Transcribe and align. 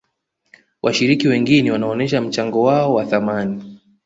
washiriki 0.81 1.27
wengine 1.27 1.71
wanaonesha 1.71 2.21
mchango 2.21 2.61
wao 2.63 2.93
wa 2.93 3.05
thamani 3.05 3.77